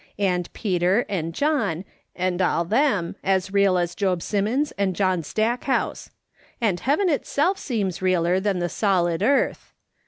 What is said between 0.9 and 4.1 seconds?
and "John" and all them as real as